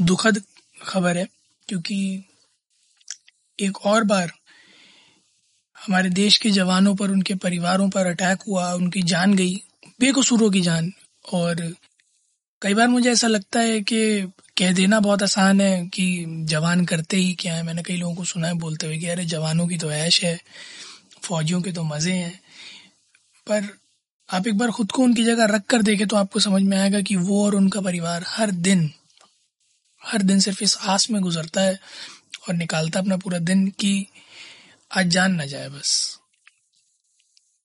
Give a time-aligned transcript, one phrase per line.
[0.00, 0.42] दुखद
[0.82, 1.28] खबर है,
[1.68, 2.24] क्योंकि
[3.58, 4.32] एक और बार
[5.86, 9.62] हमारे देश के जवानों पर, उनके परिवारों पर अटैक हुआ, उनकी जान गई,
[10.00, 10.92] बेकसूरों की जान।
[11.32, 11.74] और
[12.62, 17.16] कई बार मुझे ऐसा लगता है कि कह देना बहुत आसान है कि जवान करते
[17.16, 19.78] ही क्या है। मैंने कई लोगों को सुना है बोलते हुए कि अरे, जवानों की
[19.78, 20.40] तो ऐश है,
[21.22, 22.40] फौजियों के तो मज़े हैं।
[23.46, 23.68] पर
[24.32, 27.00] आप एक बार खुद को उनकी जगह रख कर देखें तो आपको समझ में आएगा
[27.00, 28.90] कि वो और उनका परिवार हर दिन
[30.02, 31.78] हर दिन सिर्फ़ इस आस में गुजरता है
[32.48, 34.06] और निकालता अपना पूरा दिन कि
[34.90, 36.18] आज जान ना जाए बस।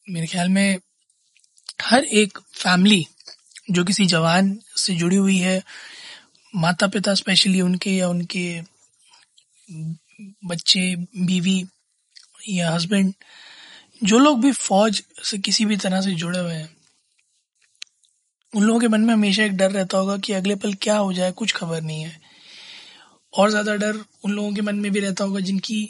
[0.07, 0.77] मेरे ख्याल में
[1.83, 3.05] हर एक फैमिली
[3.71, 5.61] जो किसी जवान से जुड़ी हुई है
[6.53, 8.61] माता पिता स्पेशली उनके या उनके
[10.45, 11.63] बच्चे, बीवी
[12.49, 13.13] या हस्बैंड
[14.03, 16.69] जो लोग भी फौज से किसी भी तरह से जुड़े हुए हैं,
[18.53, 21.13] उन लोगों के मन में हमेशा एक डर रहता होगा कि अगले पल क्या हो
[21.13, 22.19] जाए, कुछ खबर नहीं है।
[23.33, 25.83] और ज़्यादा डर उन लोगों के मन में भी रहता होगा जिनकी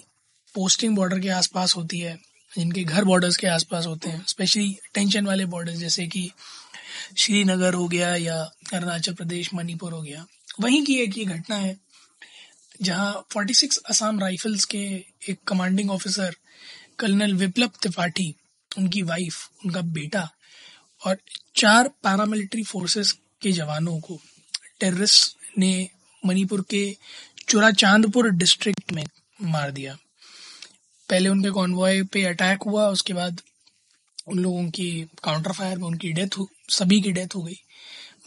[0.56, 2.18] पोस्टिंग बॉर्डर के आसपास होती है,
[2.52, 6.30] जिनके घर बॉर्डर्स के आसपास होते हैं स्पेशली टेंशन वाले बॉर्डर्स जैसे कि
[7.18, 8.36] श्रीनगर हो गया या
[8.74, 10.26] अरुणाचल प्रदेश, मणिपुर हो गया।
[10.62, 11.78] वहीं की एक ये घटना है,
[12.82, 14.84] जहाँ 46 असम राइफल्स के
[15.30, 16.36] एक commanding officer
[17.00, 18.34] colonel Viplav Tripathi
[18.72, 20.30] उनकी वाइफ उनका बेटा
[21.02, 21.18] और
[21.56, 24.20] चार पैरामिलिट्री फोर्सेस के जवानों को
[24.80, 25.74] टेररिस्ट ने
[26.24, 26.86] मणिपुर के
[27.48, 29.04] चुराचांदपुर डिस्ट्रिक्ट में
[29.42, 29.98] मार दिया।
[31.10, 33.42] पहले उनके कॉन्वॉय पे अटैक हुआ, उसके बाद
[34.28, 36.40] उन लोगों की काउंटर फायर में उनकी डेथ
[36.70, 37.58] सभी की डेथ हो गई।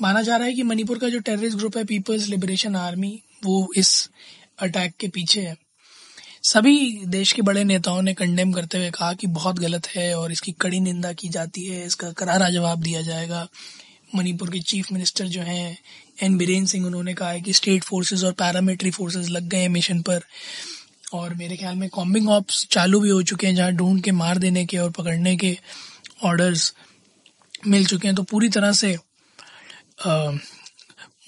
[0.02, 3.72] माना जा रहा है कि मणिपुर का जो टेररिस्ट ग्रुप है पीपल्स लिबरेशन आर्मी वो
[3.76, 4.10] इस
[4.58, 5.56] अटैक के पीछे है।
[6.42, 10.32] सभी देश के बड़े नेताओं ने कंडेम करते हुए कहा कि बहुत गलत है और
[10.32, 13.48] इसकी कड़ी निंदा की जाती है, इसका करारा जवाब दिया जाएगा।
[14.14, 15.78] मणिपुर के चीफ मिनिस्टर जो हैं
[16.18, 19.68] एन बीरेन सिंह, उन्होंने कहा है कि स्टेट फोर्सेस और पैरामिलिट्री फोर्सेस लग गए हैं
[19.68, 20.22] मिशन पर।
[21.14, 24.38] और मेरे ख्याल में कॉम्बिंग ऑप्स चालू भी हो चुके हैं, जहाँ ढूंढ के मार
[24.38, 25.56] देने के और पकड़ने के
[26.24, 26.72] ऑर्डर्स
[27.66, 28.96] मिल चुके हैं। तो पूरी तरह से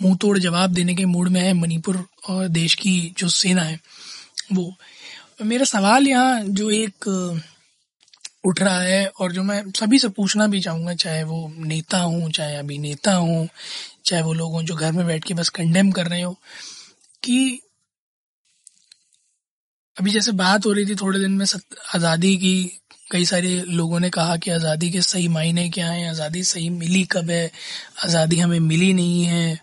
[0.03, 3.79] मुँह तोड़ जवाब देने के मूड में है मणिपुर और देश की जो सेना है,
[4.53, 4.75] वो।
[5.43, 7.09] मेरा सवाल यहाँ जो एक,
[8.47, 12.31] उठ रहा है और जो मैं सभी से पूछना भी चाहूँगा, चाहे वो नेता हूँ,
[12.31, 13.49] चाहे अभिनेता हूँ
[14.09, 16.33] चाहे वो लोग हों जो घर में बैठ के बस कंडेम कर रहे हो,
[17.23, 17.61] कि
[19.97, 21.45] अभी जैसे बात हो रही थी थोड़े दिन में
[21.95, 22.81] आज़ादी की,
[23.11, 27.05] कई सारे लोगों ने कहा कि आज़ादी के सही मायने क्या हैं, आज़ादी सही मिली
[27.13, 27.51] कब है,
[28.05, 29.59] आज़ादी हमें मिली नहीं है,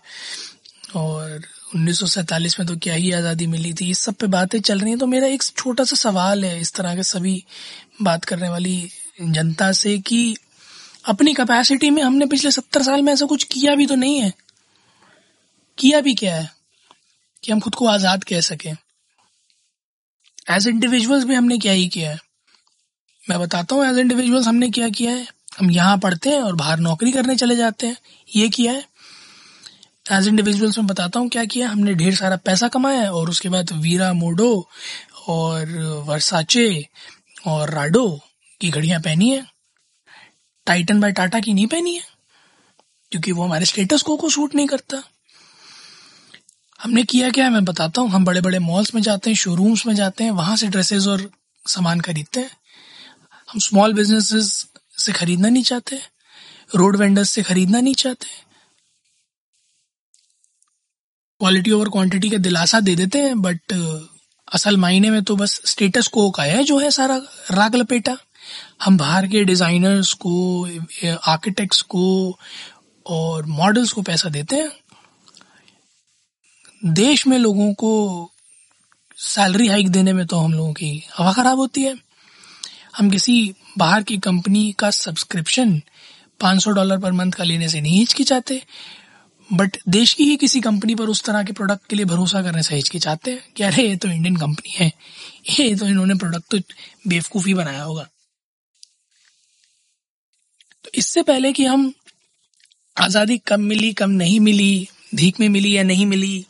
[0.96, 1.42] और
[1.74, 2.02] उन्नीस
[2.58, 5.06] में तो क्या ही आज़ादी मिली थी, इस सब पे बातें चल रही हैं। तो
[5.06, 7.42] मेरा एक छोटा सा सवाल है इस तरह के सभी
[8.02, 8.90] बात करने वाली
[9.22, 10.36] जनता से कि
[11.06, 14.32] अपनी कैपेसिटी में हमने पिछले सत्तर साल में ऐसा कुछ किया भी तो नहीं है।
[15.78, 16.50] किया भी क्या है
[17.44, 18.72] कि हम खुद को आज़ाद कह सकें।
[20.50, 22.18] एज इंडिविजुअल्स भी हमने क्या ही किया है।
[23.24, 25.26] मैं बताता हूँ एज इंडिविजुअल्स हमने क्या किया है?
[25.58, 27.96] हम यहाँ पढ़ते हैं और बाहर नौकरी करने चले जाते हैं।
[28.28, 28.84] ये किया है।
[30.12, 33.48] एज इंडिविजुअल्स में बताता हूँ क्या किया हमने ढेर सारा पैसा कमाया है और उसके
[33.48, 34.68] बाद वीरा मोडो
[35.28, 36.86] और वर्साचे
[37.46, 38.08] और राडो
[38.60, 39.44] की घड़ियाँ पहनी है।
[40.66, 42.02] टाइटन बाय टाटा की नहीं पहनी है?
[43.10, 45.02] क्योंकि वो हमारे स्टेटस को को सूट नहीं करता।
[46.82, 49.86] हमने किया क्या है मैं बताता हूँ। हम बड़े बड़े मॉल्स में जाते हैं शोरूम्स
[49.86, 51.30] में जाते हैं, वहाँ से ड्रेसेस और
[51.66, 52.50] सामान खरीदते हैं।
[53.52, 54.66] हम स्मॉल बिजनेसेस
[54.98, 56.00] से खरीदना नहीं चाहते
[56.74, 58.26] रोड वेंडर्स से खरीदना नहीं चाहते।
[61.38, 63.72] क्वालिटी ओवर क्वांटिटी का दिलासा दे देते हैं बट
[64.52, 67.16] असल मायने में तो बस स्टेटस को का है जो है सारा
[67.50, 68.16] राग लपेटा
[68.82, 70.64] हम बाहर के डिजाइनर्स को
[71.22, 72.38] आर्किटेक्ट्स को
[73.06, 74.70] और मॉडल्स को पैसा देते हैं।
[76.84, 78.30] देश में लोगों को
[79.16, 81.94] सैलरी हाइक देने में तो हम लोगों की हवा खराब होती है।
[82.96, 85.82] हम किसी बाहर की कंपनी का सब्सक्रिप्शन
[86.40, 88.62] 500 डॉलर पर मंथ का लेने से नहीं हिचकिचाते
[89.52, 92.62] बट देश की ही किसी कंपनी पर उस तरह के प्रोडक्ट के लिए भरोसा करने
[92.62, 94.92] से हिचकिचाते हैं कि अरे, ये तो इंडियन कंपनी है।
[95.60, 96.58] ये तो इन्होंने प्रोडक्ट तो
[97.08, 98.08] बेवकूफ़ी बनाया होगा।
[100.86, 101.92] तो इससे पहले कि हम
[102.96, 106.44] आज़ादी कम मिली कम नहीं मिली, भीख में मिली या नहीं मिली,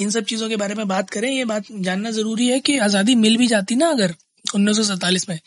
[0.00, 3.14] इन सब चीज़ों के बारे में बात करें, ये बात जानना ज़रूरी है कि आज़ादी
[3.14, 5.38] मिल भी जाती ना अगर उन्नीस में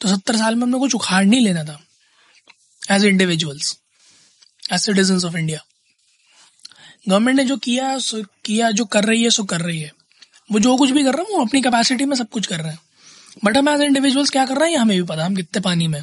[0.00, 1.78] तो सत्तर साल में हमने कुछ उखाड़ नहीं लेना था
[2.82, 3.76] as individuals
[4.72, 5.64] as citizen of India
[7.08, 9.90] government ने जो किया, सो किया, जो कर रही है, सो कर रही है।
[10.52, 12.72] वो जो कुछ भी कर रहा है, वो अपनी कैपेसिटी में सब कुछ कर रहे
[12.72, 12.78] हैं।
[13.44, 16.02] बट हम एज इंडिविजुअल्स क्या कर रहे हैं हमें भी पता, हम कितने पानी में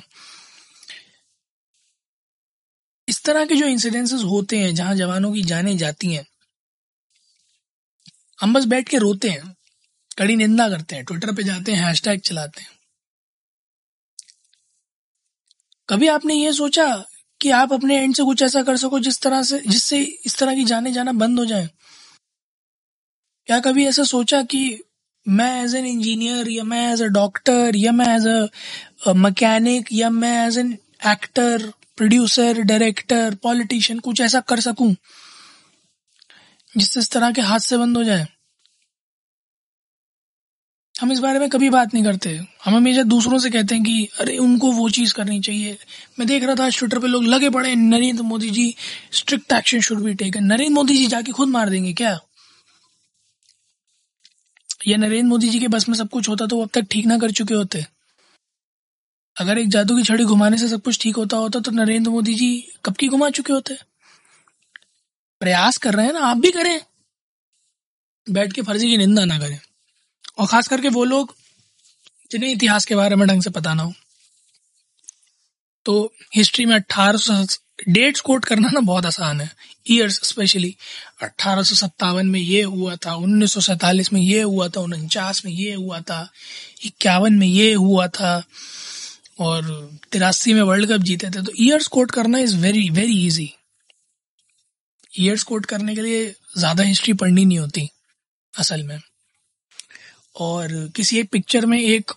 [3.25, 6.25] तरह के जो इंसिडेंसेस होते हैं, जहाँ जवानों की जाने जाती हैं,
[8.41, 9.55] हम बस बैठ के रोते हैं,
[10.17, 12.69] कड़ी निंदा करते हैं ट्विटर पे जाते हैं हैशटैग चलाते हैं।
[15.89, 16.85] कभी आपने ये सोचा
[17.41, 20.55] कि आप अपने एंड से कुछ ऐसा कर सको जिस तरह से, जिससे इस तरह
[20.55, 21.69] की जाने जाना बंद हो जाए?
[23.47, 24.79] क्या कभी ऐसा सोचा कि
[25.27, 28.27] मैं एज एन इंजीनियर या मैं एज अ डॉक्टर या मैं एज
[29.07, 30.77] अ मैकेनिक या मैं as an
[31.07, 34.95] actor producer director politician कुछ ऐसा कर सकूँ,
[36.77, 38.27] जिससे इस तरह के हादसे बंद हो जाए।
[41.01, 44.09] हम इस बारे में कभी बात नहीं करते। हम हमेशा दूसरों से कहते हैं कि,
[44.19, 45.77] अरे, उनको वो चीज़ करनी चाहिए।
[46.19, 48.75] मैं देख रहा था ट्विटर पे लोग लगे पड़े Narendra Modi ji
[49.11, 52.19] strict action should be taken Narendra Modi ji जाके खुद मार देंगे क्या?
[54.87, 57.05] या नरेंद्र मोदी जी के बस में सब कुछ होता तो वो अब तक ठीक
[57.05, 57.85] ना कर चुके होते।
[59.37, 62.33] अगर एक जादू की छड़ी घुमाने से सब कुछ ठीक होता होता तो नरेंद्र मोदी
[62.33, 63.75] जी कब की घुमा चुके होते?
[65.39, 66.81] प्रयास कर रहे हैं ना, आप भी करें।
[68.29, 69.59] बैठ के फर्जी की निंदा ना करें।
[70.37, 71.35] और खास करके वो लोग
[72.31, 73.93] जिन्हें इतिहास के बारे में ढंग से पता ना हो।
[75.85, 77.47] तो हिस्ट्री में अठारह
[77.89, 79.55] डेट्स कोट करना ना बहुत आसान है।
[79.89, 80.75] ईयर्स स्पेशली
[81.21, 86.31] अठारह में ये हुआ था, उन्नीस में ये हुआ था, उनचास में ये हुआ था,
[86.85, 88.43] इक्यावन में ये हुआ था।
[89.37, 89.63] और
[90.11, 93.53] तिरासी में वर्ल्ड कप जीते थे तो ईयर्स कोट करना is very very easy
[95.13, 96.25] years quote करने के लिए
[96.57, 97.89] ज़्यादा हिस्ट्री पढ़नी नहीं होती
[98.53, 98.99] असल में।
[100.35, 102.11] और किसी एक पिक्चर में एक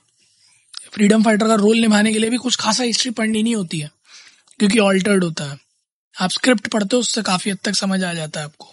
[0.93, 3.91] फ्रीडम फाइटर का रोल निभाने के लिए भी कुछ खासा हिस्ट्री पढ़नी नहीं होती है,
[4.61, 5.59] क्योंकि ऑल्टर्ड होता है।
[6.15, 8.73] आप स्क्रिप्ट पढ़ते हो, उससे काफ़ी हद तक समझ आ जाता है आपको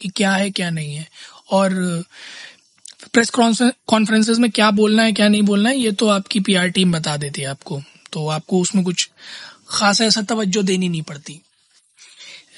[0.00, 1.08] कि क्या है, क्या नहीं है।
[1.50, 2.04] और
[3.14, 6.92] प्रेस कॉन्फ्रेंसेस में क्या बोलना है, क्या नहीं बोलना है, ये तो आपकी पीआर टीम
[6.92, 7.80] बता देती है आपको।
[8.12, 9.08] तो आपको उसमें कुछ
[9.68, 11.40] खास ऐसा तवज्जो देनी नहीं पड़ती।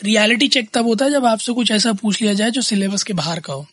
[0.05, 3.13] रियलिटी चेक तब होता है जब आपसे कुछ ऐसा पूछ लिया जाए जो सिलेबस के
[3.13, 3.67] बाहर का हो।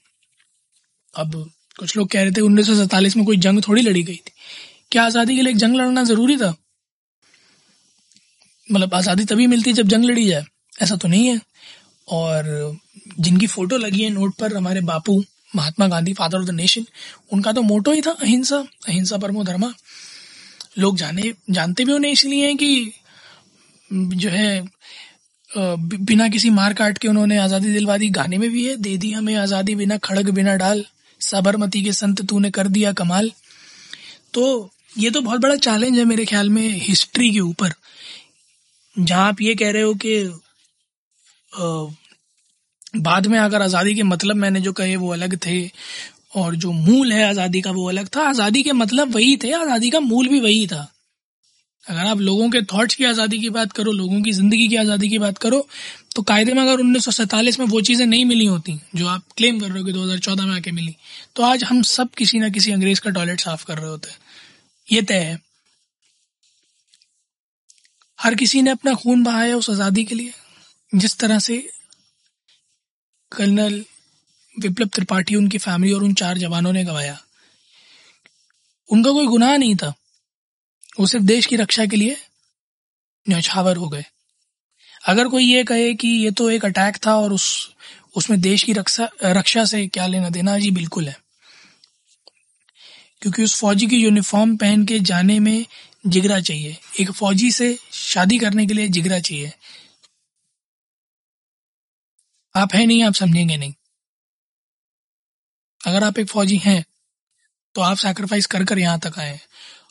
[1.14, 1.34] अब
[1.80, 4.32] कुछ लोग कह रहे थे उन्नीस में कोई जंग थोड़ी लड़ी गई थी।
[4.92, 6.56] क्या आज़ादी के लिए जंग लड़ना ज़रूरी था?
[8.68, 10.46] मतलब आज़ादी तभी मिलती जब जंग लड़ी जाए,
[10.76, 11.40] ऐसा तो नहीं है।
[12.08, 12.78] और
[13.20, 15.24] जिनकी फ़ोटो लगी है नोट पर, हमारे Bapu
[15.56, 16.86] Mahatma Gandhi father of the nation
[17.32, 18.58] उनका तो मोटो ही था, अहिंसा
[18.88, 19.74] अहिंसा परमो धर्मा।
[20.78, 22.92] लोग जाने, जानते भी उन्हें इसलिए कि
[23.92, 24.64] जो है
[25.52, 29.12] बिना किसी मार काट के उन्होंने आज़ादी दिलवा दी। गाने में भी है, दे दी
[29.12, 30.86] हमें आज़ादी बिना खड़ग, बिना डाल,
[31.22, 33.32] साबरमती के संत तूने कर दिया कमाल।
[34.34, 37.74] तो ये तो बहुत बड़ा चैलेंज है मेरे ख्याल में हिस्ट्री के ऊपर।
[38.96, 40.22] जहाँ आप ये कह रहे हो कि
[42.96, 45.70] बाद में अगर आज़ादी के मतलब मैंने जो कहे वो अलग थे,
[46.36, 49.90] और जो मूल है आज़ादी का वो अलग था। आज़ादी के मतलब वही थे, आज़ादी
[49.90, 50.88] का मूल भी वही था।
[51.84, 55.10] अगर आप लोगों के थॉट्स की आज़ादी की बात करो, लोगों की ज़िंदगी की आज़ादी
[55.10, 55.68] की बात करो
[56.16, 59.68] तो कायदे में अगर उन्नीस में वो चीज़ें नहीं मिली होती, जो आप क्लेम कर
[59.68, 60.96] रहे हो कि 2014 में आके मिली
[61.36, 64.10] तो आज हम सब किसी ना किसी अंग्रेज़ का टॉयलेट साफ़ कर रहे होते
[64.88, 65.40] ये तय है।
[68.20, 70.32] हर किसी ने अपना खून बहाया उस आज़ादी के लिए,
[70.94, 71.58] जिस तरह से
[73.36, 73.86] कर्नल
[74.60, 77.22] विप्लव त्रिपाठी, उनकी फैमिली और उन चार जवानों ने गवाया।
[78.92, 79.94] उनका कोई गुनाह नहीं था।
[81.00, 82.18] वो सिर्फ़ देश की रक्षा के लिए
[83.30, 84.06] न्यौछावर हो गए।
[85.06, 87.72] अगर कोई ये कहे कि ये तो एक अटैक था और उस,
[88.16, 91.20] उसमें देश की रक्षा रक्षा से क्या लेना देना, जी बिल्कुल है।
[93.22, 95.66] क्योंकि उस फौजी की यूनिफॉर्म पहन के जाने में
[96.08, 99.54] जिगरा चाहिए। एक फौजी से शादी करने के लिए जिगरा चाहिए।
[102.56, 103.74] आप हैं नहीं, आप समझेंगे नहीं।
[105.82, 106.84] अगर आप एक फौजी हैं
[107.76, 109.40] तो आप सैक्रिफाइस कर कर यहाँ तक आए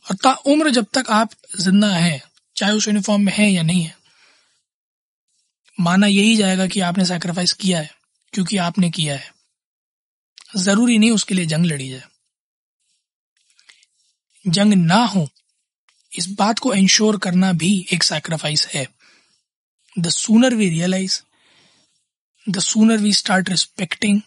[0.07, 1.31] और ता उम्र जब तक आप
[1.61, 2.23] ज़िंदा हैं,
[2.57, 3.95] चाहे उस यूनिफॉर्म में है या नहीं है,
[5.79, 7.91] माना यही जाएगा कि आपने सैक्रिफाइस किया है,
[8.35, 9.33] क्योंकि आपने किया है।
[10.59, 12.03] ज़रूरी नहीं उसके लिए जंग लड़ी जाए।
[14.45, 15.29] जंग ना हो,
[16.13, 18.87] इस बात को इंश्योर करना भी एक सैक्रिफाइस है।
[19.97, 21.21] The sooner we realise
[22.47, 24.21] the sooner we start respecting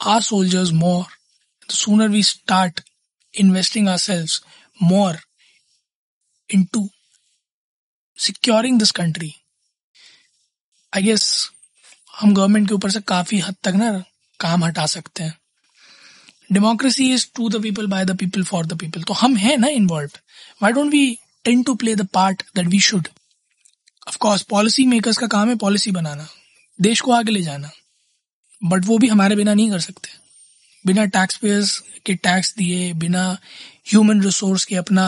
[0.00, 1.04] our soldiers more
[1.68, 2.80] the sooner we start
[3.34, 4.32] investing ourselves
[4.80, 5.16] more
[6.50, 6.80] into
[8.18, 9.28] securing this country.
[10.92, 11.26] I guess
[12.12, 13.92] हम गवर्नमेंट के ऊपर से काफ़ी हद तक ना
[14.40, 15.38] काम हटा सकते हैं।
[16.52, 19.68] Democracy is to the people by the people for the people तो हम हैं ना
[19.78, 20.18] involve
[20.62, 21.06] why don't we
[21.44, 23.08] tend to play the part that we should
[24.10, 26.26] of course policy makers का काम है पॉलिसी बनाना,
[26.78, 27.70] देश को आगे ले जाना।
[28.62, 30.08] बट वो भी हमारे बिना नहीं कर सकते।
[30.84, 33.22] बिना टैक्स पेयर्स के टैक्स दिए, बिना
[33.88, 35.04] ह्यूमन रिसोर्स के अपना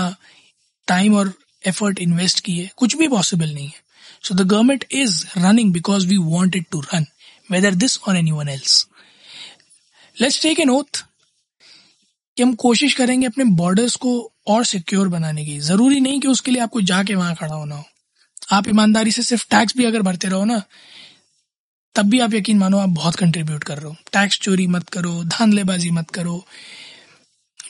[0.89, 1.33] टाइम और
[1.65, 3.83] एफर्ट इन्वेस्ट किए, कुछ भी पॉसिबल नहीं है।
[4.25, 7.07] So the government is running because we want it to run
[7.51, 8.87] whether this or anyone else
[10.17, 11.05] let's take an oath
[12.37, 16.51] कि हम कोशिश करेंगे अपने बॉर्डर्स को और सिक्योर बनाने की। ज़रूरी नहीं कि उसके
[16.51, 17.85] लिए आपको जाके वहाँ खड़ा होना हो।
[18.53, 20.63] आप ईमानदारी से सिर्फ़ टैक्स भी अगर भरते रहो ना,
[21.95, 25.25] तब भी आप यकीन मानो आप बहुत कंट्रीब्यूट कर रहे हो। टैक्स चोरी मत करो,
[25.25, 26.47] धांधलेबाजी मत करो।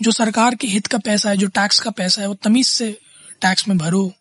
[0.03, 2.99] जो सरकार के हित का पैसा है, जो टैक्स का पैसा है, वो तमीज से
[3.41, 4.13] टैक्स में भरो।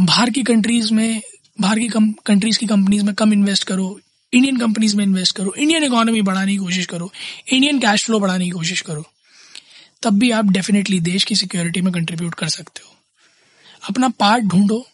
[0.00, 1.22] बाहर की कंट्रीज़ में,
[1.60, 1.88] बाहर की
[2.26, 4.00] कंट्रीज़ की कंपनीज़ में कम इन्वेस्ट करो।
[4.32, 7.12] इंडियन कंपनीज़ में इन्वेस्ट करो। इंडियन इकोनॉमी बढ़ाने की कोशिश करो।
[7.52, 9.06] इंडियन कैश फ्लो बढ़ाने की कोशिश करो।
[10.02, 12.96] तब भी आप डेफिनेटली देश की सिक्योरिटी में कंट्रीब्यूट कर सकते हो।
[13.90, 14.86] अपना पार्ट ढूंढो।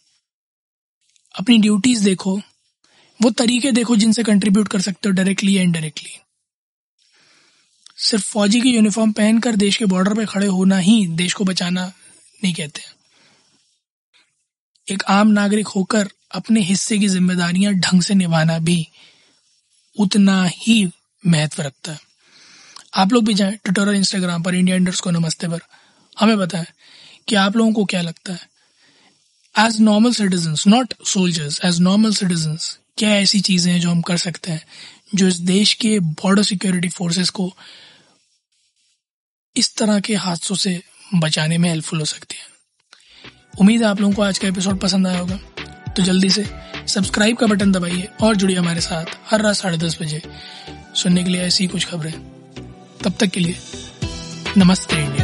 [1.34, 2.40] अपनी ड्यूटीज़ देखो,
[3.22, 6.10] वो तरीके देखो जिनसे कंट्रीब्यूट कर सकते हो डायरेक्टली या इनडायरेक्टली
[7.96, 11.92] सिर्फ़ फौजी की यूनिफॉर्म पहनकर देश के बॉर्डर पे खड़े होना ही देश को बचाना
[12.44, 12.82] नहीं कहते।
[14.92, 18.88] एक आम नागरिक होकर अपने हिस्से की जिम्मेदारियाँ ढंग से निभाना भी
[19.98, 20.90] उतना ही
[21.26, 21.98] महत्व रखता है।
[22.94, 25.60] आप लोग भी जाएँ ट्विटर और इंस्टाग्राम पर इंडिया इंडर्स को नमस्ते पर।
[26.20, 26.66] हमें बताएँ
[27.28, 28.53] कि आप लोगों को क्या लगता है।
[29.58, 32.58] As normal citizen not soldiers as normal citizen
[32.98, 34.66] क्या ऐसी चीज़ें हैं जो हम कर सकते हैं,
[35.14, 37.56] जो इस देश के बॉर्डर सिक्योरिटी फोर्सेस को
[39.56, 40.82] इस तरह के हादसों से
[41.14, 42.46] बचाने में हेल्पफुल हो सकती है?
[43.60, 45.36] उम्मीद है आप लोगों को आज का एपिसोड पसंद आया होगा।
[45.92, 46.46] तो जल्दी से
[46.88, 50.22] सब्सक्राइब का बटन दबाइए और जुड़िए हमारे साथ हर रात साढ़े दस बजे।
[50.96, 52.12] सुनने के लिए ऐसी कुछ खबरें।
[53.04, 53.56] तब तक के लिए
[54.56, 55.23] नमस्ते इंडिया।